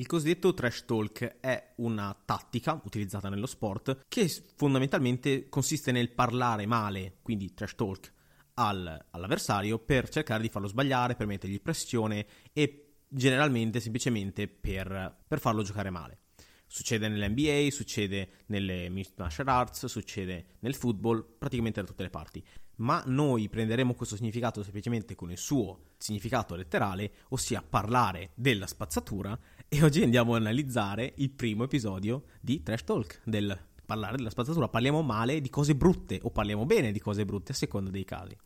[0.00, 6.64] Il cosiddetto trash talk è una tattica utilizzata nello sport che fondamentalmente consiste nel parlare
[6.64, 8.12] male, quindi trash talk,
[8.54, 15.38] al, all'avversario per cercare di farlo sbagliare, per mettergli pressione e generalmente semplicemente per, per
[15.38, 16.20] farlo giocare male.
[16.66, 22.42] Succede nell'NBA, succede nelle martial arts, succede nel football, praticamente da tutte le parti.
[22.76, 29.38] Ma noi prenderemo questo significato semplicemente con il suo significato letterale, ossia parlare della spazzatura,
[29.72, 33.56] e oggi andiamo ad analizzare il primo episodio di Trash Talk, del
[33.86, 34.66] parlare della spazzatura.
[34.66, 38.36] Parliamo male di cose brutte o parliamo bene di cose brutte a seconda dei casi.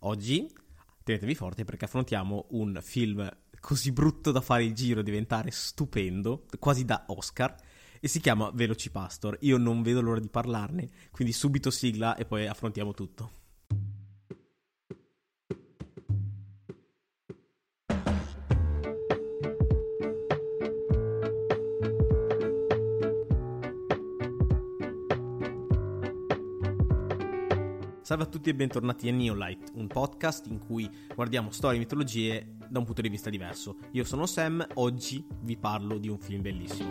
[0.00, 0.52] Oggi
[1.04, 3.24] tenetevi forti perché affrontiamo un film
[3.60, 7.54] così brutto da fare il giro e diventare stupendo, quasi da Oscar,
[8.00, 9.38] e si chiama Velocipastor.
[9.42, 13.43] Io non vedo l'ora di parlarne, quindi subito sigla e poi affrontiamo tutto.
[28.14, 32.56] Salve a tutti e bentornati a Neolight, un podcast in cui guardiamo storie e mitologie
[32.68, 33.78] da un punto di vista diverso.
[33.90, 36.90] Io sono Sam, oggi vi parlo di un film bellissimo.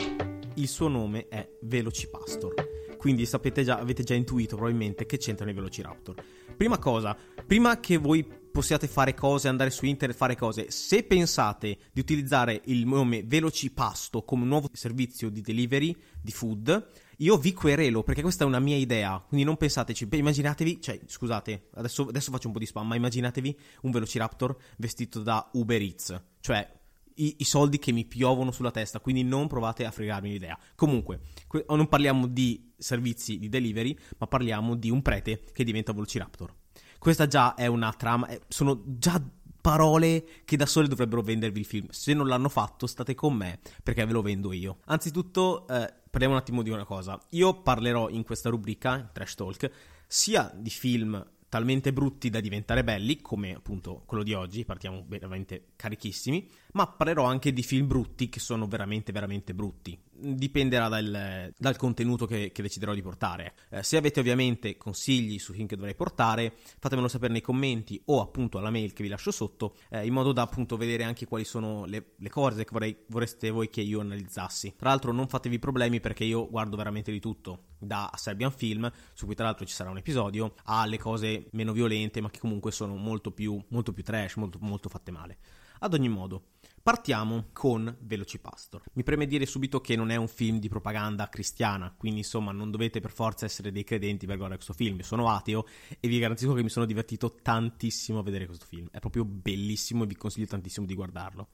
[0.55, 2.53] Il suo nome è Velocipastor,
[2.97, 6.21] quindi sapete già, avete già intuito probabilmente che c'entrano i Velociraptor.
[6.57, 7.15] Prima cosa,
[7.47, 12.63] prima che voi possiate fare cose, andare su internet, fare cose, se pensate di utilizzare
[12.65, 16.85] il nome Velocipasto come un nuovo servizio di delivery di food,
[17.17, 21.69] io vi querelo perché questa è una mia idea, quindi non pensateci, immaginatevi, cioè scusate,
[21.75, 26.21] adesso, adesso faccio un po' di spam, ma immaginatevi un Velociraptor vestito da Uber Eats,
[26.39, 26.81] cioè
[27.15, 30.57] i, i, soldi che mi piovono sulla testa, quindi non provate a fregarmi l'idea.
[30.75, 35.93] Comunque, que- non parliamo di servizi di delivery, ma parliamo di un prete che diventa
[35.93, 36.53] Velociraptor.
[36.97, 39.21] Questa già è una trama, è, sono già
[39.61, 41.87] parole che da sole dovrebbero vendervi il film.
[41.89, 44.79] Se non l'hanno fatto, state con me perché ve lo vendo io.
[44.85, 47.19] Anzitutto, eh, parliamo un attimo di una cosa.
[47.29, 49.71] Io parlerò in questa rubrica, Trash Talk,
[50.05, 55.69] sia di film talmente brutti da diventare belli, come appunto quello di oggi, partiamo veramente
[55.75, 59.99] carichissimi, ma parlerò anche di film brutti che sono veramente, veramente brutti.
[60.11, 63.53] Dipenderà dal, dal contenuto che, che, deciderò di portare.
[63.69, 68.21] Eh, se avete ovviamente consigli su film che dovrei portare, fatemelo sapere nei commenti o
[68.21, 71.43] appunto alla mail che vi lascio sotto, eh, in modo da appunto vedere anche quali
[71.43, 74.75] sono le, le cose che vorrei, vorreste voi che io analizzassi.
[74.77, 79.25] Tra l'altro non fatevi problemi perché io guardo veramente di tutto, da Serbian Film, su
[79.25, 82.95] cui tra l'altro ci sarà un episodio, alle cose meno violente ma che comunque sono
[82.95, 85.37] molto più, molto più trash, molto, molto fatte male.
[85.79, 86.52] Ad ogni modo,
[86.83, 88.83] partiamo con Velocipastor.
[88.93, 92.71] Mi preme dire subito che non è un film di propaganda cristiana, quindi insomma non
[92.71, 94.99] dovete per forza essere dei credenti per guardare questo film.
[94.99, 95.65] Sono ateo
[96.01, 98.89] e vi garantisco che mi sono divertito tantissimo a vedere questo film.
[98.91, 101.51] È proprio bellissimo e vi consiglio tantissimo di guardarlo.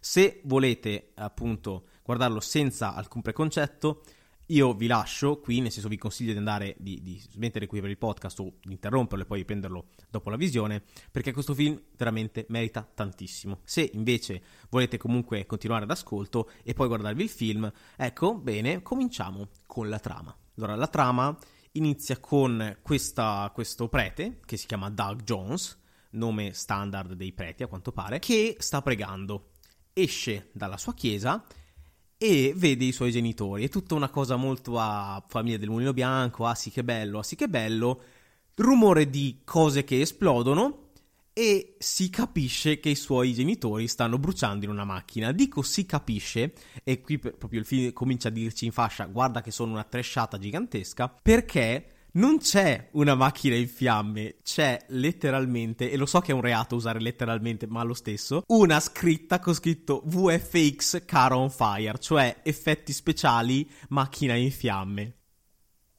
[0.00, 4.02] Se volete appunto guardarlo senza alcun preconcetto,
[4.52, 7.88] io vi lascio qui, nel senso vi consiglio di andare, di, di smettere qui per
[7.88, 12.44] il podcast o di interromperlo e poi riprenderlo dopo la visione, perché questo film veramente
[12.50, 13.60] merita tantissimo.
[13.64, 19.48] Se invece volete comunque continuare ad ascolto e poi guardarvi il film, ecco, bene, cominciamo
[19.66, 20.36] con la trama.
[20.56, 21.34] Allora, la trama
[21.72, 25.80] inizia con questa, questo prete, che si chiama Doug Jones,
[26.10, 29.48] nome standard dei preti a quanto pare, che sta pregando.
[29.94, 31.42] Esce dalla sua chiesa
[32.22, 33.64] e vede i suoi genitori.
[33.64, 37.24] È tutta una cosa molto a famiglia del mulino bianco, ah sì che bello, ah
[37.24, 38.00] sì che bello,
[38.54, 40.90] rumore di cose che esplodono
[41.32, 45.32] e si capisce che i suoi genitori stanno bruciando in una macchina.
[45.32, 46.52] Dico si capisce,
[46.84, 50.38] e qui proprio il film comincia a dirci in fascia guarda che sono una tresciata
[50.38, 56.34] gigantesca, perché non c'è una macchina in fiamme, c'è letteralmente, e lo so che è
[56.34, 61.98] un reato usare letteralmente, ma lo stesso, una scritta con scritto VFX Car on Fire,
[61.98, 65.16] cioè effetti speciali macchina in fiamme.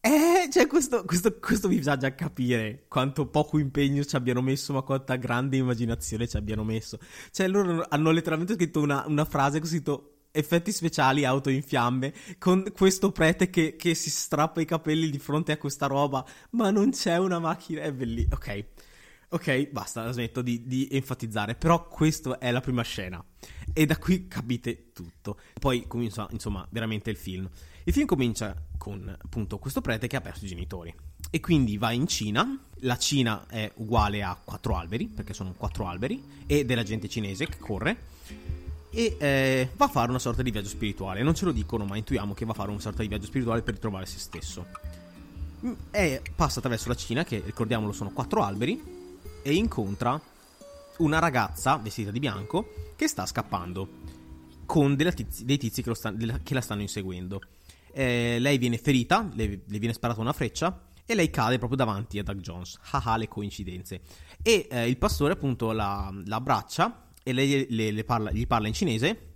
[0.06, 4.74] Eh, cioè questo, questo, questo mi fa già capire quanto poco impegno ci abbiano messo,
[4.74, 7.00] ma quanta grande immaginazione ci abbiano messo.
[7.32, 12.12] Cioè loro hanno letteralmente scritto una, una frase con scritto effetti speciali auto in fiamme
[12.40, 16.72] con questo prete che, che, si strappa i capelli di fronte a questa roba ma
[16.72, 18.66] non c'è una macchina è bellissimo ok.
[19.30, 23.24] Ok basta smetto di, di, enfatizzare però questa è la prima scena.
[23.74, 25.40] E da qui capite tutto.
[25.60, 27.50] Poi comincia insomma veramente il film.
[27.84, 30.94] Il film comincia con appunto questo prete che ha perso i genitori.
[31.32, 32.60] E quindi va in Cina.
[32.82, 37.48] La Cina è uguale a quattro alberi perché sono quattro alberi e della gente cinese
[37.48, 38.53] che corre
[38.94, 41.24] e eh, va a fare una sorta di viaggio spirituale.
[41.24, 43.64] Non ce lo dicono, ma intuiamo che va a fare una sorta di viaggio spirituale
[43.64, 44.68] per ritrovare se stesso.
[45.66, 48.82] Mm, e passa attraverso la Cina, che ricordiamolo sono quattro alberi,
[49.42, 50.22] e incontra
[50.98, 54.02] una ragazza vestita di bianco che sta scappando.
[54.66, 56.14] con tizi, dei tizi che, sta,
[56.44, 57.42] che, la stanno inseguendo.
[57.92, 62.20] Eh, lei viene ferita, le, le, viene sparata una freccia e lei cade proprio davanti
[62.20, 62.78] a Doug Jones.
[62.92, 64.02] Haha, le coincidenze.
[64.44, 68.68] E eh, il pastore appunto la, la abbraccia e lei le, le parla, gli parla
[68.68, 69.32] in cinese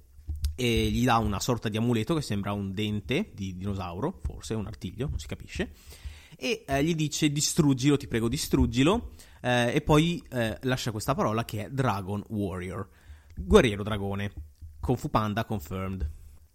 [0.56, 4.66] e gli dà una sorta di amuleto che sembra un dente di dinosauro, forse un
[4.68, 5.72] artiglio, non si capisce,
[6.36, 11.45] e eh, gli dice distruggilo, ti prego distruggilo, eh, e poi eh, lascia questa parola
[11.45, 12.89] che è Dragon Warrior,
[13.36, 14.31] guerriero dragone,
[14.80, 16.10] con Fu Panda confirmed.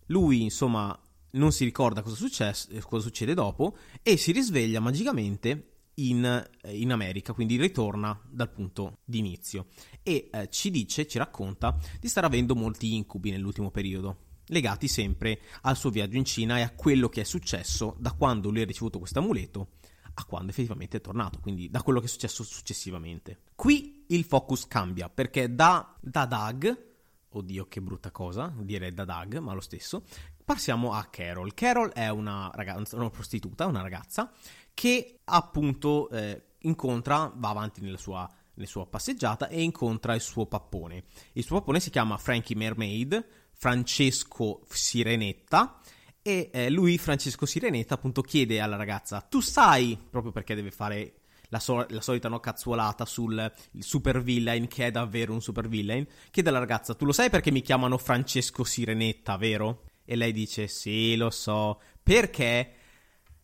[0.06, 0.99] Lui, insomma,
[1.32, 6.25] non si ricorda cosa, success- cosa succede dopo e si risveglia magicamente in,
[6.62, 9.67] eh, in, America, quindi ritorna dal punto di inizio
[10.03, 15.41] e eh, ci dice, ci racconta di stare avendo molti incubi nell'ultimo periodo, legati sempre
[15.62, 18.67] al suo viaggio in Cina e a quello che è successo da quando lui ha
[18.67, 19.69] ricevuto questo amuleto
[20.15, 23.41] a quando effettivamente è tornato, quindi da quello che è successo successivamente.
[23.55, 26.91] Qui il focus cambia perché da, da Doug,
[27.31, 30.05] oddio che brutta cosa, dire da Doug, ma lo stesso,
[30.44, 31.55] passiamo a Carol.
[31.55, 34.31] Carol è una, ragazza, una prostituta, una ragazza
[34.74, 40.46] che appunto eh, incontra, va avanti nella sua, nella sua passeggiata e incontra il suo
[40.46, 41.04] pappone.
[41.32, 45.80] Il suo pappone si chiama Frankie Mermaid, Francesco Sirenetta
[46.20, 51.14] e eh, lui, Francesco Sirenetta, appunto chiede alla ragazza, tu sai, proprio perché deve fare
[51.48, 56.06] la, so- la, solita no, cazzuolata sul super villain, che è davvero un super villain,
[56.30, 59.84] chiede alla ragazza, tu lo sai perché mi chiamano Francesco Sirenetta, vero?
[60.04, 62.74] E lei dice, sì, lo so, perché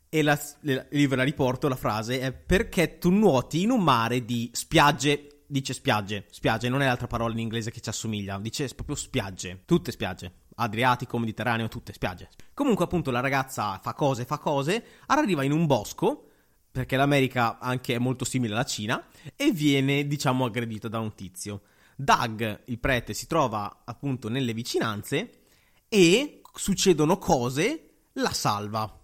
[0.08, 4.24] e la, io ve la riporto la frase è perché tu nuoti in un mare
[4.24, 5.42] di spiagge?
[5.46, 8.38] Dice spiagge spiagge non è l'altra parola in inglese che ci assomiglia.
[8.38, 10.32] Dice proprio spiagge tutte spiagge.
[10.60, 12.30] Adriatico, Mediterraneo, tutte spiagge.
[12.52, 16.30] Comunque, appunto, la ragazza fa cose, fa cose, arriva in un bosco,
[16.72, 19.06] perché l'America anche è molto simile alla Cina,
[19.36, 21.62] e viene, diciamo, aggredita da un tizio.
[21.94, 25.42] Doug, il prete, si trova appunto nelle vicinanze
[25.88, 28.97] e succedono cose, la salva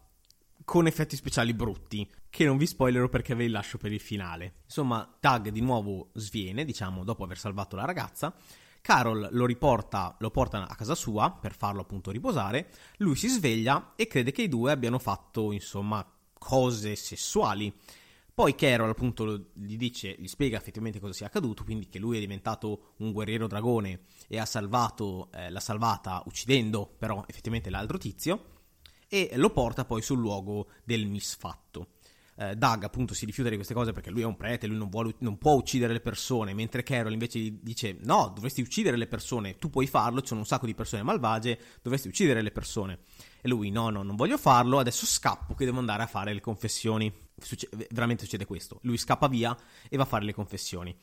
[0.65, 4.55] con effetti speciali brutti, che non vi spoilerò perché ve li lascio per il finale.
[4.65, 8.35] Insomma, Tag di nuovo sviene, diciamo, dopo aver salvato la ragazza.
[8.81, 12.71] Carol lo riporta, lo porta a casa sua per farlo appunto riposare.
[12.99, 16.07] Lui si sveglia e crede che i due abbiano fatto, insomma,
[16.39, 17.73] cose sessuali.
[18.35, 22.21] Poi Carol appunto gli dice, gli spiega effettivamente cosa sia accaduto, quindi che lui è
[22.21, 28.54] diventato un guerriero dragone e ha salvato, eh, l'ha salvata uccidendo però effettivamente l'altro tizio
[29.09, 31.89] e lo porta poi sul luogo del misfatto.
[32.37, 34.89] Eh, Doug appunto si rifiuta di queste cose perché lui è un prete, lui non,
[34.89, 39.57] vuole, non, può uccidere le persone, mentre Carol invece dice no, dovresti uccidere le persone,
[39.57, 42.99] tu puoi farlo, ci sono un sacco di persone malvagie, dovresti uccidere le persone.
[43.41, 46.41] E lui no, no, non voglio farlo, adesso scappo che devo andare a fare le
[46.41, 47.13] confessioni.
[47.37, 49.57] Succe- veramente succede questo, lui scappa via
[49.89, 50.97] e va a fare le confessioni.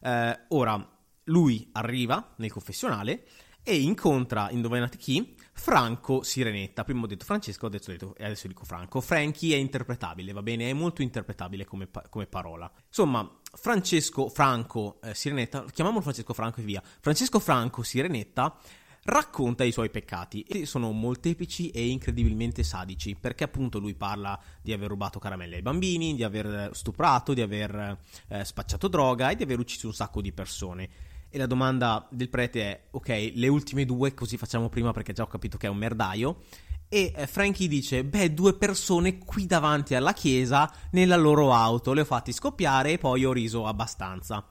[0.00, 3.26] Eh, ora, lui arriva nel confessionale
[3.62, 5.34] e incontra, indovinate chi?
[5.54, 6.84] Franco Sirenetta.
[6.84, 9.00] Prima ho detto Francesco, adesso, detto, adesso dico Franco.
[9.00, 10.68] Franchi è interpretabile, va bene?
[10.68, 12.70] È molto interpretabile come, come parola.
[12.86, 16.82] Insomma, Francesco Franco eh, Sirenetta, chiamiamolo Francesco Franco e via.
[17.00, 18.58] Francesco Franco Sirenetta
[19.04, 24.72] racconta i suoi peccati e sono molteplici e incredibilmente sadici perché appunto lui parla di
[24.72, 27.98] aver rubato caramelle ai bambini, di aver stuprato, di aver
[28.28, 30.88] eh, spacciato droga e di aver ucciso un sacco di persone
[31.34, 35.24] e la domanda del prete è: ok, le ultime due, così facciamo prima perché già
[35.24, 36.42] ho capito che è un merdaio.
[36.88, 42.02] E eh, Frankie dice: Beh, due persone qui davanti alla chiesa nella loro auto, le
[42.02, 44.48] ho fatti scoppiare e poi ho riso abbastanza.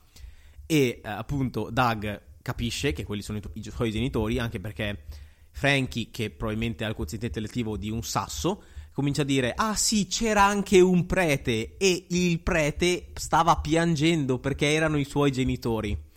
[0.66, 5.06] E eh, appunto Doug capisce che quelli sono i, i suoi genitori, anche perché
[5.52, 8.62] Frankie, che probabilmente ha il quoziente intellettivo di un sasso,
[8.92, 11.78] comincia a dire: Ah, sì, c'era anche un prete.
[11.78, 16.12] E il prete stava piangendo perché erano i suoi genitori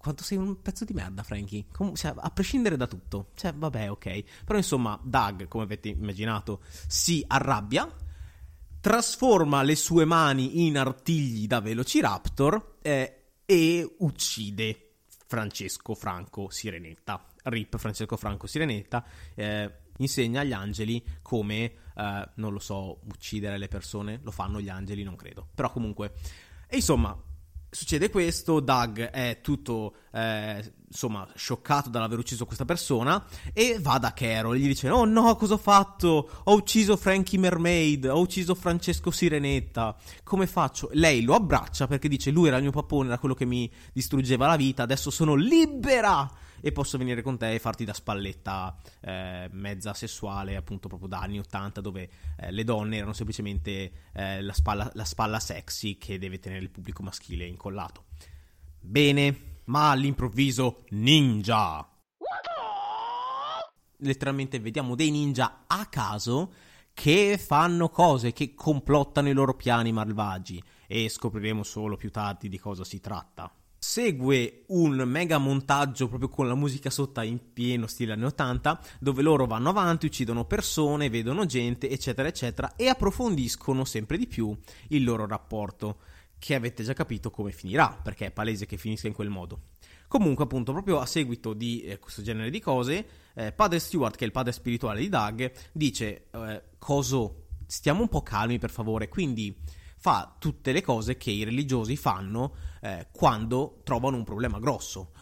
[0.00, 1.66] quanto sei un pezzo di merda, Frankie.
[1.70, 3.32] Com- cioè, a prescindere da tutto.
[3.34, 4.44] Cioè, vabbè, ok.
[4.46, 7.86] Però insomma, Doug, come avete immaginato, si arrabbia,
[8.80, 14.92] trasforma le sue mani in artigli da Velociraptor eh, e uccide
[15.26, 17.22] Francesco Franco Sirenetta.
[17.42, 19.04] Rip Francesco Franco Sirenetta.
[19.34, 24.18] Eh, insegna agli angeli come, eh, non lo so, uccidere le persone.
[24.22, 25.46] Lo fanno gli angeli, non credo.
[25.54, 26.14] Però comunque...
[26.66, 27.20] E insomma,
[27.72, 34.12] Succede questo, Doug è tutto, eh, insomma, scioccato dall'aver ucciso questa persona e va da
[34.12, 36.28] Carol, gli dice, oh no, cosa ho fatto?
[36.44, 40.90] Ho ucciso Frankie Mermaid, ho ucciso Francesco Sirenetta, come faccio?
[40.94, 44.48] Lei lo abbraccia perché dice, lui era il mio papone, era quello che mi distruggeva
[44.48, 46.28] la vita, adesso sono libera!
[46.60, 51.20] E posso venire con te e farti da spalletta eh, mezza sessuale, appunto proprio da
[51.20, 56.18] anni 80, dove eh, le donne erano semplicemente eh, la, spalla, la spalla sexy che
[56.18, 58.04] deve tenere il pubblico maschile incollato.
[58.80, 61.86] Bene, ma all'improvviso ninja!
[64.02, 66.52] letteralmente vediamo dei ninja a caso
[66.92, 72.58] che fanno cose, che complottano i loro piani malvagi e scopriremo solo più tardi di
[72.58, 73.50] cosa si tratta.
[73.82, 79.22] Segue un mega montaggio proprio con la musica sotto in pieno stile anni 80, dove
[79.22, 84.54] loro vanno avanti, uccidono persone, vedono gente, eccetera, eccetera, e approfondiscono sempre di più
[84.88, 86.00] il loro rapporto,
[86.38, 89.68] che avete già capito come finirà, perché è palese che finisca in quel modo.
[90.08, 94.24] Comunque, appunto, proprio a seguito di eh, questo genere di cose, eh, padre Stewart, che
[94.24, 99.08] è il padre spirituale di Doug, dice: eh, Coso, stiamo un po' calmi per favore.
[99.08, 99.56] Quindi
[99.96, 105.12] fa tutte le cose che i religiosi fanno eh, quando trovano un problema grosso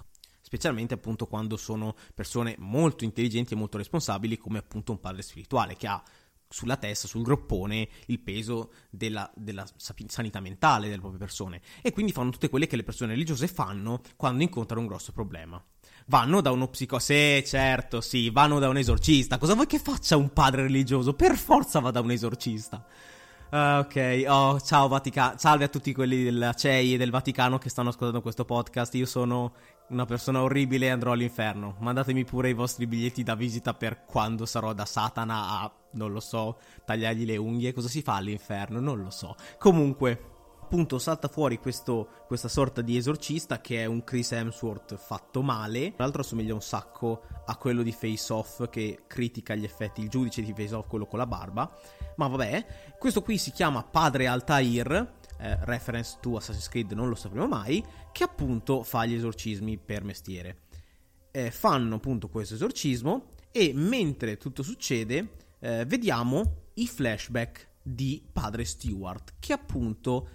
[0.41, 5.77] specialmente appunto quando sono persone molto intelligenti e molto responsabili come appunto un padre spirituale
[5.77, 6.03] che ha
[6.49, 11.61] sulla testa, sul groppone, il peso della, della, sanità mentale delle proprie persone.
[11.83, 15.63] E quindi fanno tutte quelle che le persone religiose fanno quando incontrano un grosso problema.
[16.07, 17.05] Vanno da uno psicologo.
[17.05, 19.37] Sì, certo, sì, vanno da un esorcista.
[19.37, 21.13] Cosa vuoi che faccia un padre religioso?
[21.13, 22.87] Per forza va da un esorcista.
[23.51, 27.71] Uh, ok, oh, ciao Vaticano, salve a tutti quelli della CEI e del Vaticano che
[27.71, 28.95] stanno ascoltando questo podcast.
[28.95, 29.53] Io sono
[29.89, 31.77] una persona orribile e andrò all'inferno.
[31.79, 36.21] Mandatemi pure i vostri biglietti da visita per quando sarò da Satana a, non lo
[36.21, 37.73] so, tagliargli le unghie.
[37.73, 38.81] Cosa si fa all'inferno?
[38.81, 39.35] Non lo so.
[39.57, 40.38] Comunque,
[40.69, 45.95] appunto salta fuori questo, questa sorta di esorcista che è un Chris Hemsworth fatto male.
[45.95, 50.11] Tra l'altro assomiglia un sacco a quello di Face Off che critica gli effetti, il
[50.11, 51.75] giudice di Face Off, quello con la barba.
[52.17, 52.67] Ma vabbè,
[52.99, 55.17] questo qui si chiama Padre Altair.
[55.41, 57.83] Eh, reference to Assassin's Creed non lo sapremo mai,
[58.13, 60.65] che appunto fa gli esorcismi per mestiere.
[61.31, 68.67] Eh, fanno appunto questo esorcismo e mentre tutto succede eh, vediamo i flashback di padre
[68.67, 70.29] Stewart che appunto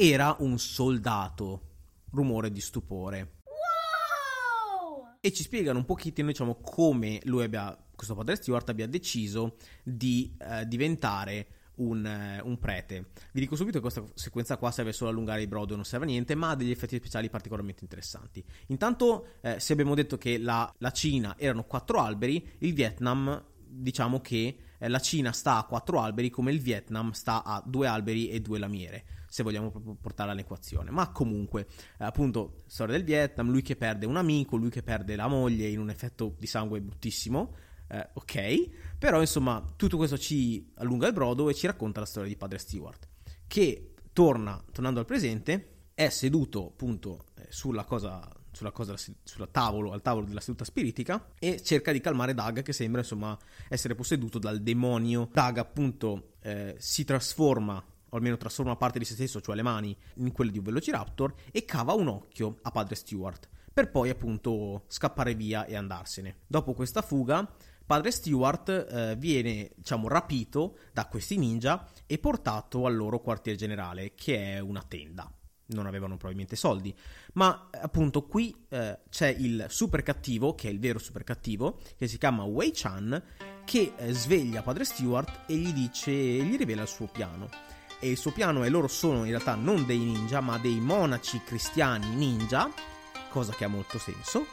[0.00, 1.62] era un soldato.
[2.10, 3.40] Rumore di stupore.
[3.42, 5.16] Wow!
[5.20, 10.36] E ci spiegano un pochettino, diciamo, come lui abbia, questo padre Stewart abbia deciso di
[10.38, 13.10] eh, diventare un, eh, un, prete.
[13.32, 16.04] Vi dico subito che questa sequenza qua serve solo a allungare i brodo, non serve
[16.04, 18.42] a niente, ma ha degli effetti speciali particolarmente interessanti.
[18.68, 24.20] Intanto, eh, se abbiamo detto che la, la Cina erano quattro alberi, il Vietnam diciamo
[24.20, 28.40] che la Cina sta a quattro alberi come il Vietnam sta a due alberi e
[28.40, 30.90] due lamiere, se vogliamo proprio portarla all'equazione.
[30.90, 31.66] Ma comunque,
[31.98, 35.66] eh, appunto, storia del Vietnam, lui che perde un amico, lui che perde la moglie
[35.66, 37.56] in un effetto di sangue bruttissimo.
[37.88, 42.28] Eh, ok, però insomma tutto questo ci allunga il brodo e ci racconta la storia
[42.28, 43.08] di padre Stewart,
[43.46, 49.92] che torna, tornando al presente, è seduto appunto eh, sulla cosa sulla, cosa, sulla tavolo,
[49.92, 53.38] al tavolo della seduta spiritica e cerca di calmare Dag che sembra insomma
[53.68, 55.28] essere posseduto dal demonio.
[55.32, 59.96] Dag appunto eh, si trasforma o almeno trasforma parte di se stesso, cioè le mani,
[60.14, 64.86] in quelle di un velociraptor e cava un occhio a padre Stewart per poi appunto
[64.88, 66.38] scappare via e andarsene.
[66.48, 67.48] Dopo questa fuga
[67.86, 74.14] padre Stewart eh, viene diciamo rapito da questi ninja e portato al loro quartier generale
[74.14, 75.32] che è una tenda
[75.68, 76.94] non avevano probabilmente soldi.
[77.34, 82.06] Ma appunto qui eh, c'è il super cattivo, che è il vero super cattivo, che
[82.06, 83.22] si chiama Wei Chan,
[83.64, 87.48] che eh, sveglia padre Stewart e gli dice, gli rivela il suo piano.
[88.00, 91.42] E il suo piano è loro sono in realtà non dei ninja, ma dei monaci
[91.44, 92.70] cristiani ninja,
[93.28, 94.46] cosa che ha molto senso.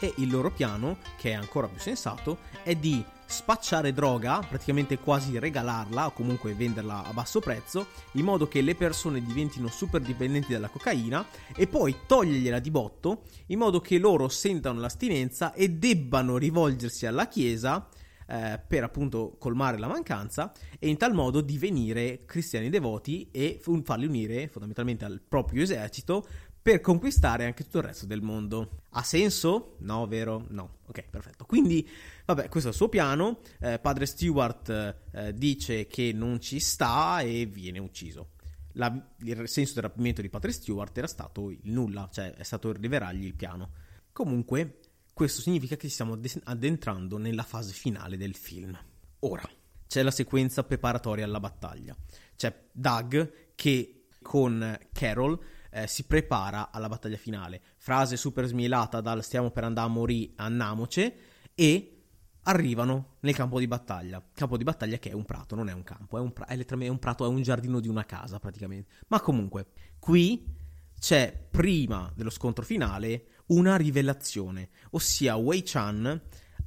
[0.00, 5.38] E il loro piano, che è ancora più sensato, è di spacciare droga, praticamente quasi
[5.38, 10.52] regalarla o comunque venderla a basso prezzo, in modo che le persone diventino super dipendenti
[10.52, 16.38] dalla cocaina e poi togliergliela di botto, in modo che loro sentano l'astinenza e debbano
[16.38, 17.86] rivolgersi alla Chiesa
[18.30, 24.06] eh, per appunto colmare la mancanza e in tal modo divenire cristiani devoti e farli
[24.06, 26.26] unire fondamentalmente al proprio esercito
[26.68, 28.82] per conquistare anche tutto il resto del mondo.
[28.90, 29.76] Ha senso?
[29.78, 30.44] No, vero?
[30.50, 30.80] No.
[30.84, 31.46] Ok, perfetto.
[31.46, 31.88] Quindi,
[32.26, 33.38] vabbè, questo è il suo piano.
[33.58, 34.68] Eh, padre Stewart
[35.12, 38.32] eh, dice che non ci sta e viene ucciso.
[38.72, 42.70] La, il senso del rapimento di padre Stewart era stato il nulla, cioè è stato
[42.70, 43.70] rivelargli il piano.
[44.12, 44.80] Comunque,
[45.14, 48.78] questo significa che ci stiamo addentrando nella fase finale del film.
[49.20, 49.48] Ora,
[49.86, 51.96] c'è la sequenza preparatoria alla battaglia.
[52.36, 57.60] C'è Doug che con Carol eh, si prepara alla battaglia finale.
[57.76, 61.16] Frase super smielata dal stiamo per andare a morire, annamoce,
[61.54, 62.02] e
[62.42, 64.22] arrivano nel campo di battaglia.
[64.32, 66.88] Campo di battaglia che è un prato, non è un campo, è un, pra- è
[66.88, 68.90] un prato, è un giardino di una casa praticamente.
[69.08, 69.68] Ma comunque,
[69.98, 70.56] qui
[70.98, 76.20] c'è prima dello scontro finale una rivelazione, ossia Wei Chan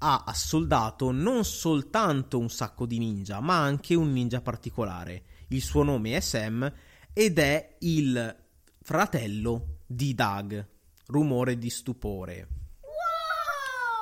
[0.03, 5.23] ha assoldato non soltanto un sacco di ninja, ma anche un ninja particolare.
[5.49, 6.71] Il suo nome è Sam
[7.13, 8.35] ed è il
[8.81, 10.67] fratello di Doug.
[11.07, 12.47] Rumore di stupore.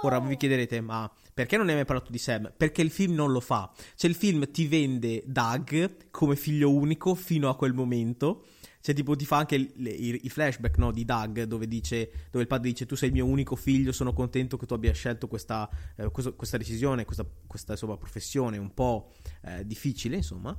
[0.03, 2.51] Ora vi chiederete, ma Perché non ne hai mai parlato di Sam?
[2.55, 3.71] Perché il film non lo fa.
[3.95, 8.43] Cioè il film ti vende Doug come figlio unico fino a quel momento.
[8.81, 12.43] Cioè, tipo, ti fa anche il, i, i, flashback no, di Doug, dove, dice, dove
[12.43, 15.29] il padre dice: Tu sei il mio unico figlio, sono contento che tu abbia scelto
[15.29, 20.57] questa, eh, questa, questa decisione, questa, questa insomma, professione un po' eh, difficile, insomma.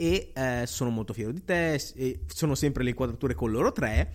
[0.00, 1.74] E eh, sono molto fiero di te.
[1.94, 4.12] E sono sempre le inquadrature con loro tre.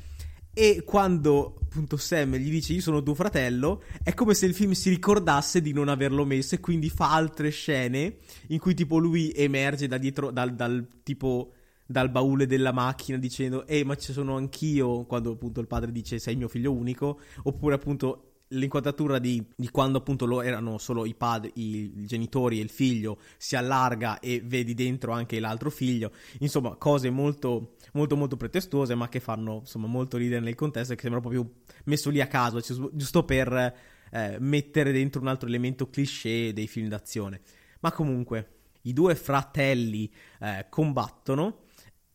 [0.51, 4.71] E quando appunto Sam gli dice io sono tuo fratello, è come se il film
[4.71, 8.15] si ricordasse di non averlo messo e quindi fa altre scene
[8.47, 11.51] in cui tipo lui emerge da dietro, dal, dal tipo
[11.85, 16.17] dal baule della macchina dicendo ehi ma ci sono anch'io quando appunto il padre dice
[16.17, 21.15] sei mio figlio unico oppure appunto l'inquadratura di, di, quando appunto lo erano solo i
[21.15, 26.11] padri, i, i, genitori e il figlio si allarga e vedi dentro anche l'altro figlio.
[26.39, 30.95] Insomma, cose molto, molto, molto pretestuose, ma che fanno insomma molto ridere nel contesto e
[30.95, 31.49] che sembra proprio
[31.85, 33.75] messo lì a caso, cioè, giusto per
[34.11, 37.41] eh, mettere dentro un altro elemento cliché dei film d'azione.
[37.81, 38.49] Ma comunque,
[38.83, 41.63] i due fratelli eh, combattono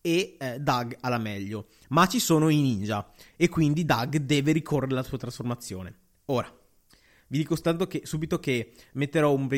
[0.00, 4.52] e eh, Doug ha la meglio, ma ci sono i ninja e quindi Doug deve
[4.52, 5.99] ricorrere alla sua trasformazione.
[6.30, 6.48] Ora,
[7.26, 7.56] vi dico
[7.88, 9.48] che subito che metterò un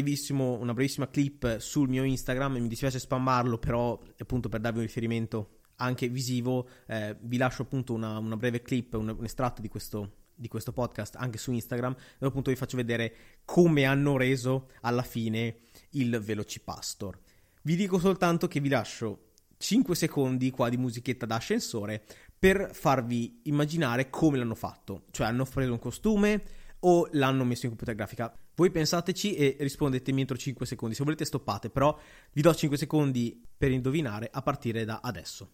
[0.58, 5.58] una brevissima clip sul mio Instagram, mi dispiace spammarlo, però appunto per darvi un riferimento
[5.76, 10.12] anche visivo, eh, vi lascio appunto una, una breve clip, un, un estratto di questo,
[10.34, 13.14] di questo podcast anche su Instagram, dove appunto vi faccio vedere
[13.44, 15.56] come hanno reso alla fine
[15.90, 17.18] il Velocipastor.
[17.64, 22.02] Vi dico soltanto che vi lascio 5 secondi qua di musichetta da ascensore
[22.42, 25.04] per farvi immaginare come l'hanno fatto.
[25.12, 26.42] Cioè hanno preso un costume,
[26.84, 28.34] o l'hanno messo in computer grafica?
[28.54, 30.94] Voi pensateci e rispondetemi entro 5 secondi.
[30.94, 31.98] Se volete stoppate, però
[32.32, 35.50] vi do 5 secondi per indovinare a partire da adesso.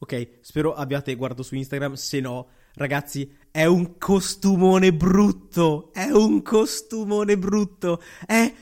[0.00, 6.40] Ok, spero abbiate guardato su Instagram, se no, ragazzi, è un costumone brutto, è un
[6.42, 8.54] costumone brutto, è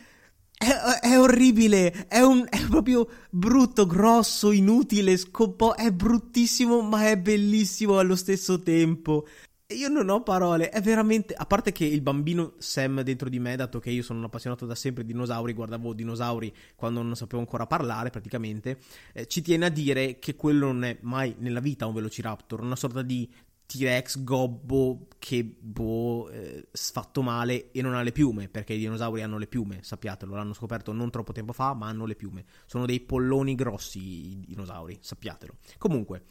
[0.57, 7.19] è, è, orribile, è, un, è proprio brutto, grosso, inutile, scompo- è bruttissimo ma è
[7.19, 9.27] bellissimo allo stesso tempo.
[9.71, 11.35] Io non ho parole, è veramente.
[11.35, 14.65] A parte che il bambino Sam dentro di me, dato che io sono un appassionato
[14.65, 18.79] da sempre di dinosauri, guardavo dinosauri quando non sapevo ancora parlare praticamente,
[19.13, 22.77] eh, ci tiene a dire che quello non è mai nella vita un Velociraptor, una
[22.77, 23.29] sorta di
[23.67, 29.23] T-Rex gobbo che boh, eh, sfatto male e non ha le piume, perché i dinosauri
[29.23, 32.45] hanno le piume, sappiatelo, l'hanno scoperto non troppo tempo fa, ma hanno le piume.
[32.65, 35.57] Sono dei polloni grossi i dinosauri, sappiatelo.
[35.79, 36.23] Comunque,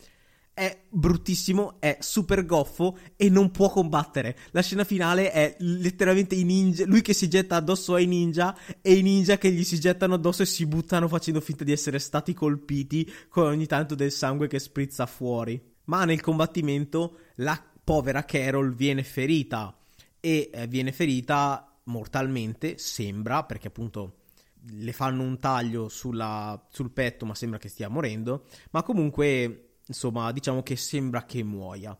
[0.56, 4.38] è bruttissimo, è super goffo e non può combattere.
[4.52, 8.94] La scena finale è letteralmente i ninja, lui che si getta addosso ai ninja e
[8.94, 12.34] i ninja che gli si gettano addosso e si buttano facendo finta di essere stati
[12.34, 18.74] colpiti con ogni tanto del sangue che sprizza fuori ma nel combattimento la povera Carol
[18.74, 19.78] viene ferita
[20.20, 24.24] e eh, viene ferita mortalmente, sembra, perché appunto
[24.68, 30.32] le fanno un taglio sulla, sul petto, ma sembra che stia morendo, ma comunque, insomma,
[30.32, 31.98] diciamo che sembra che muoia.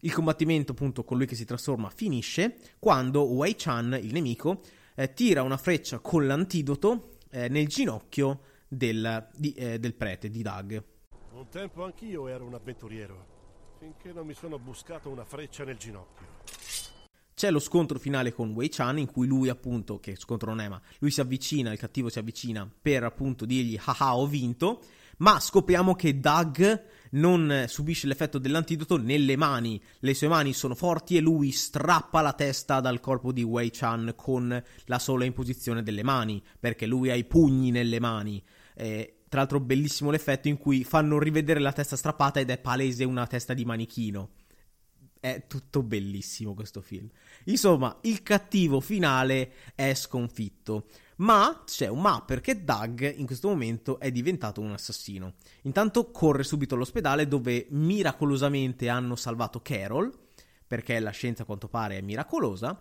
[0.00, 4.62] Il combattimento, appunto, con lui che si trasforma finisce quando Wei Chan, il nemico,
[4.94, 10.42] eh, tira una freccia con l'antidoto eh, nel ginocchio del, di, eh, del prete, di
[10.42, 10.84] Doug.
[11.38, 13.26] Un tempo anch'io ero un avventuriero,
[13.78, 16.26] finché non mi sono buscato una freccia nel ginocchio.
[17.32, 20.68] C'è lo scontro finale con Wei Chan in cui lui appunto, che scontro non è
[20.68, 24.80] ma, lui si avvicina, il cattivo si avvicina per appunto dirgli haha ho vinto,
[25.18, 31.16] ma scopriamo che Doug non subisce l'effetto dell'antidoto nelle mani, le sue mani sono forti
[31.16, 36.02] e lui strappa la testa dal corpo di Wei Chan con la sola imposizione delle
[36.02, 38.42] mani, perché lui ha i pugni nelle mani.
[38.74, 43.04] Eh, tra l'altro bellissimo l'effetto in cui fanno rivedere la testa strappata ed è palese
[43.04, 44.30] una testa di manichino.
[45.20, 47.08] È tutto bellissimo questo film.
[47.44, 50.86] Insomma, il cattivo finale è sconfitto.
[51.16, 55.34] Ma c'è un ma perché Doug in questo momento è diventato un assassino.
[55.62, 60.16] Intanto corre subito all'ospedale dove miracolosamente hanno salvato Carol,
[60.64, 62.80] perché la scienza a quanto pare è miracolosa,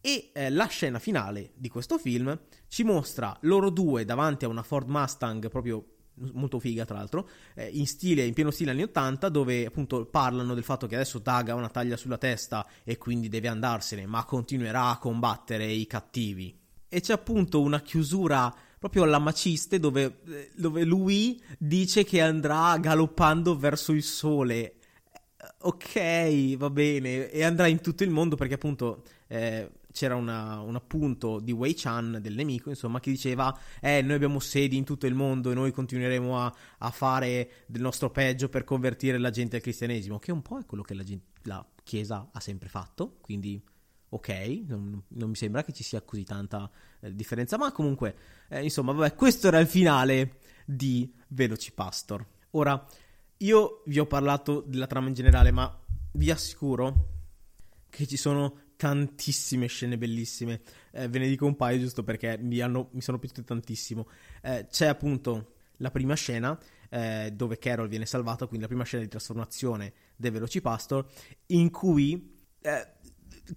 [0.00, 4.62] e eh, la scena finale di questo film ci mostra loro due davanti a una
[4.62, 5.84] Ford Mustang proprio
[6.32, 10.54] molto figa tra l'altro, eh, in stile, in pieno stile anni 80, dove appunto parlano
[10.54, 14.24] del fatto che adesso Doug ha una taglia sulla testa e quindi deve andarsene, ma
[14.24, 16.56] continuerà a combattere i cattivi.
[16.88, 22.76] E c'è appunto una chiusura proprio alla maciste dove, eh, dove lui dice che andrà
[22.78, 24.60] galoppando verso il sole.
[24.60, 24.74] Eh,
[25.60, 30.76] ok, va bene, e andrà in tutto il mondo perché appunto eh, c'era una, un
[30.76, 35.06] appunto di Wei Chan, del nemico, insomma, che diceva: Eh, noi abbiamo sedi in tutto
[35.06, 39.56] il mondo e noi continueremo a, a fare del nostro peggio per convertire la gente
[39.56, 41.04] al cristianesimo, che un po' è quello che la,
[41.42, 43.62] la Chiesa ha sempre fatto, quindi
[44.12, 48.16] ok, non, non, mi sembra che ci sia così tanta eh, differenza, ma comunque,
[48.48, 52.26] eh, insomma, vabbè, questo era il finale di Velocipastor.
[52.52, 52.84] Ora,
[53.38, 55.78] io vi ho parlato della trama in generale, ma
[56.12, 57.08] vi assicuro
[57.88, 60.62] che ci sono tantissime scene bellissime.
[60.90, 64.08] Eh, ve ne dico un paio giusto perché mi, hanno, mi sono piaciute tantissimo.
[64.40, 69.02] Eh, c'è appunto la prima scena eh, dove Carol viene salvata, quindi la prima scena
[69.02, 71.06] di trasformazione del Velocipastor,
[71.48, 72.92] in cui, eh,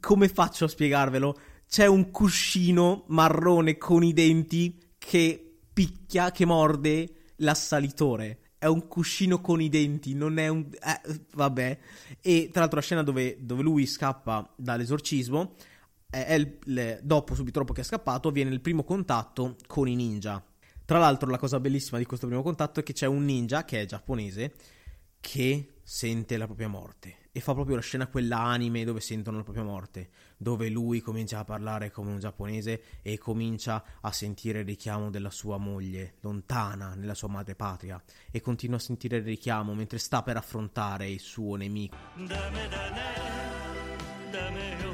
[0.01, 1.39] come faccio a spiegarvelo?
[1.69, 9.41] C'è un cuscino marrone con i denti che picchia, che morde l'assalitore è un cuscino
[9.41, 10.65] con i denti, non è un...
[10.71, 11.77] Eh, vabbè.
[12.21, 15.55] E tra l'altro la scena dove, dove lui scappa dall'esorcismo,
[16.09, 19.95] è il, le, dopo, subito dopo che è scappato, viene il primo contatto con i
[19.95, 20.41] ninja.
[20.85, 23.81] Tra l'altro la cosa bellissima di questo primo contatto è che c'è un ninja, che
[23.81, 24.53] è giapponese,
[25.19, 29.43] che sente la propria morte e fa proprio la scena quella anime dove sentono la
[29.43, 34.65] propria morte, dove lui comincia a parlare come un giapponese e comincia a sentire il
[34.65, 39.73] richiamo della sua moglie, lontana nella sua madre patria, e continua a sentire il richiamo
[39.73, 41.97] mentre sta per affrontare il suo nemico.
[42.15, 43.01] Dame, dame,
[44.29, 44.91] dame,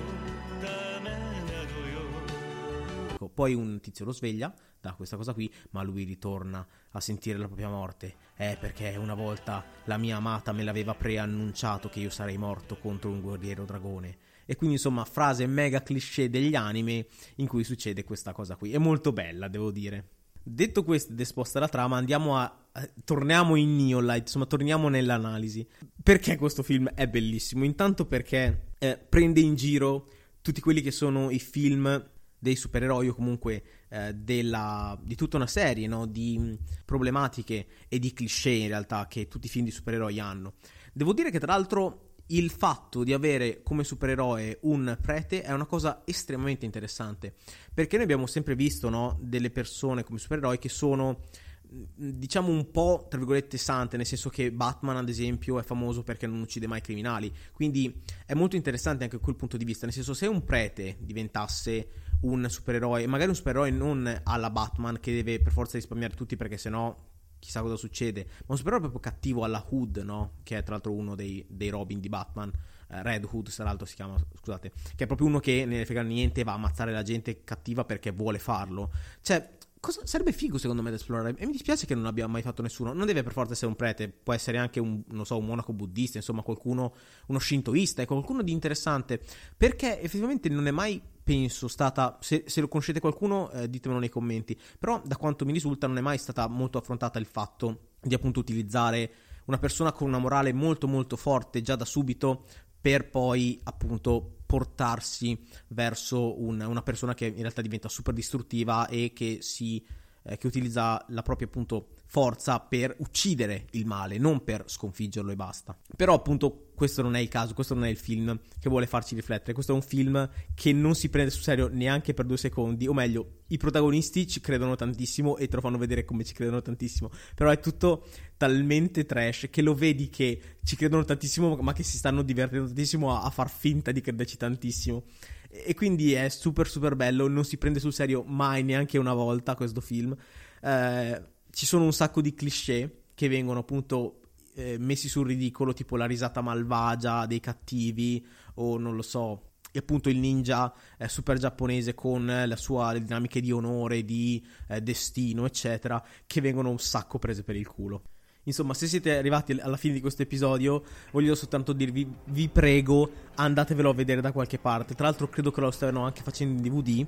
[3.34, 7.46] Poi un tizio lo sveglia da questa cosa qui, ma lui ritorna a sentire la
[7.46, 8.16] propria morte.
[8.36, 13.10] Eh, perché una volta la mia amata me l'aveva preannunciato che io sarei morto contro
[13.10, 14.18] un guerriero dragone.
[14.46, 18.72] E quindi, insomma, frase mega cliché degli anime in cui succede questa cosa qui.
[18.72, 20.18] È molto bella, devo dire.
[20.42, 22.58] Detto questo ed esposta la trama, andiamo a.
[23.04, 25.68] torniamo in Neolight, insomma, torniamo nell'analisi.
[26.02, 27.64] Perché questo film è bellissimo?
[27.64, 30.08] Intanto perché eh, prende in giro
[30.42, 35.48] tutti quelli che sono i film dei supereroi o comunque eh, della, di tutta una
[35.48, 36.06] serie no?
[36.06, 36.54] di mm,
[36.86, 40.54] problematiche e di cliché in realtà che tutti i film di supereroi hanno.
[40.94, 45.66] Devo dire che tra l'altro il fatto di avere come supereroe un prete è una
[45.66, 47.34] cosa estremamente interessante
[47.74, 49.18] perché noi abbiamo sempre visto no?
[49.20, 51.22] delle persone come supereroi che sono
[51.70, 56.26] diciamo un po' tra virgolette sante, nel senso che Batman ad esempio è famoso perché
[56.26, 60.14] non uccide mai criminali, quindi è molto interessante anche quel punto di vista, nel senso
[60.14, 61.90] se un prete diventasse
[62.22, 66.58] un supereroe, magari un supereroe non alla Batman che deve per forza risparmiare tutti perché
[66.58, 66.96] sennò
[67.40, 70.34] chissà cosa succede, ma un supereroe proprio cattivo alla Hood, no?
[70.44, 72.52] Che è tra l'altro uno dei, dei Robin di Batman,
[72.90, 76.02] eh, Red Hood tra l'altro si chiama, scusate, che è proprio uno che ne frega
[76.02, 78.92] niente, va a ammazzare la gente cattiva perché vuole farlo.
[79.22, 81.36] Cioè, Cosa, sarebbe figo secondo me da esplorare.
[81.38, 82.92] E mi dispiace che non abbia mai fatto nessuno.
[82.92, 85.72] Non deve per forza essere un prete, può essere anche un, non so, un monaco
[85.72, 86.94] buddista, insomma, qualcuno,
[87.28, 89.22] uno shintoista, ecco, qualcuno di interessante.
[89.56, 92.18] Perché effettivamente non è mai, penso, stata.
[92.20, 94.60] Se, se lo conoscete qualcuno, eh, ditemelo nei commenti.
[94.78, 98.40] Però, da quanto mi risulta, non è mai stata molto affrontata il fatto di appunto
[98.40, 99.14] utilizzare
[99.46, 102.46] una persona con una morale molto molto forte già da subito
[102.82, 105.38] per poi appunto portarsi
[105.68, 109.86] verso un, una persona che in realtà diventa super distruttiva e che si
[110.30, 115.36] eh, che utilizza la propria appunto forza per uccidere il male, non per sconfiggerlo e
[115.36, 115.78] basta.
[115.96, 119.16] Però appunto questo non è il caso, questo non è il film che vuole farci
[119.16, 122.88] riflettere, questo è un film che non si prende sul serio neanche per due secondi,
[122.88, 126.62] o meglio, i protagonisti ci credono tantissimo e te lo fanno vedere come ci credono
[126.62, 131.84] tantissimo, però è tutto talmente trash che lo vedi che ci credono tantissimo ma che
[131.84, 135.04] si stanno divertendo tantissimo a, a far finta di crederci tantissimo.
[135.52, 139.56] E quindi è super super bello, non si prende sul serio mai neanche una volta
[139.56, 140.16] questo film.
[140.62, 144.22] Eh, ci sono un sacco di cliché che vengono appunto
[144.54, 148.24] eh, messi sul ridicolo, tipo la risata malvagia dei cattivi
[148.56, 149.46] o non lo so.
[149.72, 154.46] E appunto il ninja eh, super giapponese con la sua, le dinamiche di onore, di
[154.68, 158.04] eh, destino, eccetera, che vengono un sacco prese per il culo.
[158.44, 163.90] Insomma, se siete arrivati alla fine di questo episodio, voglio soltanto dirvi, vi prego, andatevelo
[163.90, 164.96] a vedere da qualche parte.
[164.96, 167.06] Tra l'altro credo che lo stiano anche facendo in DVD.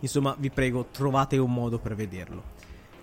[0.00, 2.56] Insomma, vi prego, trovate un modo per vederlo.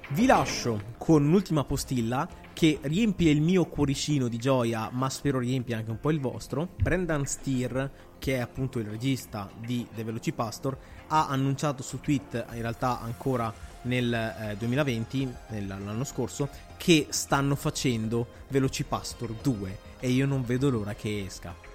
[0.09, 5.77] Vi lascio con un'ultima postilla che riempie il mio cuoricino di gioia, ma spero riempia
[5.77, 6.69] anche un po' il vostro.
[6.77, 12.61] Brendan Steer, che è appunto il regista di The Velocipastor, ha annunciato su Twitter, in
[12.61, 15.33] realtà ancora nel eh, 2020,
[15.67, 21.74] l'anno scorso, che stanno facendo Velocipastor 2 e io non vedo l'ora che esca.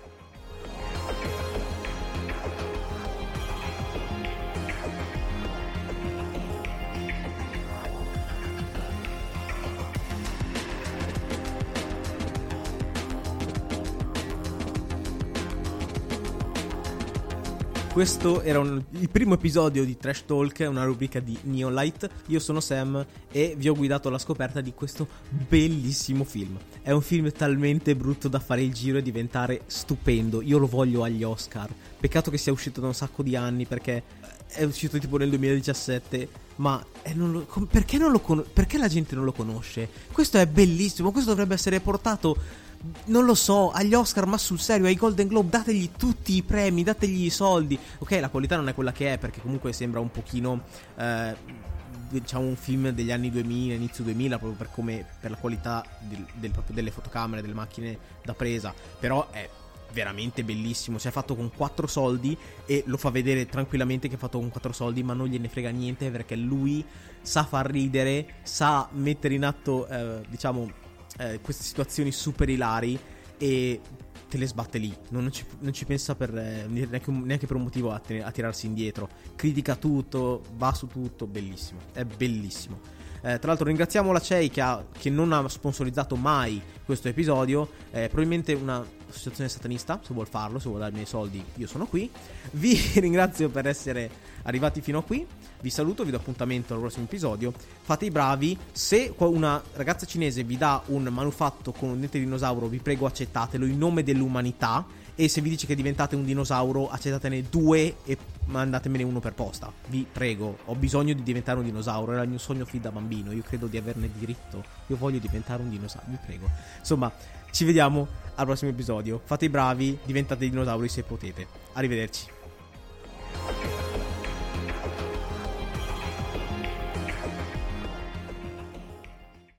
[17.93, 22.09] Questo era un, il primo episodio di Trash Talk, una rubrica di Neolight.
[22.27, 26.57] Io sono Sam e vi ho guidato alla scoperta di questo bellissimo film.
[26.83, 30.41] È un film talmente brutto da fare il giro e diventare stupendo.
[30.41, 31.69] Io lo voglio agli Oscar.
[31.99, 34.03] Peccato che sia uscito da un sacco di anni perché
[34.47, 36.29] è uscito tipo nel 2017.
[36.57, 39.89] Ma non lo, perché, non con, perché la gente non lo conosce?
[40.13, 41.11] Questo è bellissimo.
[41.11, 42.69] Questo dovrebbe essere portato
[43.07, 46.83] non lo so, agli Oscar, ma sul serio, ai Golden Globe, dategli tutti i premi,
[46.83, 47.79] dategli i soldi.
[47.99, 50.63] Ok, la qualità non è quella che è, perché comunque sembra un pochino.
[50.97, 51.69] Eh,
[52.11, 56.27] diciamo un film degli anni 2000, inizio 2000, proprio per come per la qualità del,
[56.35, 58.75] del, delle fotocamere, delle macchine da presa.
[58.99, 59.49] Però è
[59.93, 60.99] veramente bellissimo.
[60.99, 64.51] Si è fatto con 4 soldi e lo fa vedere tranquillamente che è fatto con
[64.51, 66.85] 4 soldi, ma non gliene frega niente perché lui
[67.21, 70.80] sa far ridere, sa mettere in atto, eh, diciamo,
[71.21, 72.99] eh, queste situazioni super ilari
[73.37, 73.81] e
[74.29, 74.95] te le sbatte lì.
[75.11, 78.31] Non ci, non ci pensa per, eh, neanche, neanche, per un motivo a, ten- a,
[78.31, 79.09] tirarsi indietro.
[79.37, 81.81] Critica tutto, va su tutto, bellissimo.
[81.93, 82.81] È bellissimo.
[83.23, 87.69] Eh, tra l'altro ringraziamo la CEI che, ha, che, non ha sponsorizzato mai questo episodio.
[87.91, 91.87] Eh, probabilmente una associazione satanista, se vuol farlo, se vuol darmi i soldi, io sono
[91.87, 92.11] qui.
[92.53, 94.11] Vi ringrazio per essere
[94.43, 95.27] arrivati fino a qui.
[95.61, 97.53] Vi saluto, vi do appuntamento al prossimo episodio.
[97.83, 98.57] Fate i bravi.
[98.73, 103.05] Se una ragazza cinese vi dà un manufatto con un dente di dinosauro, vi prego
[103.07, 104.87] accettatelo in nome dell'umanità.
[105.21, 109.71] E se vi dice che diventate un dinosauro, accettatene due e mandatemene uno per posta.
[109.89, 112.13] Vi prego, ho bisogno di diventare un dinosauro.
[112.13, 113.31] Era il mio sogno fin da bambino.
[113.31, 114.65] Io credo di averne diritto.
[114.87, 116.07] Io voglio diventare un dinosauro.
[116.09, 116.49] Vi prego.
[116.79, 117.13] Insomma,
[117.51, 119.21] ci vediamo al prossimo episodio.
[119.23, 121.47] Fate i bravi, diventate dinosauri se potete.
[121.75, 122.25] Arrivederci.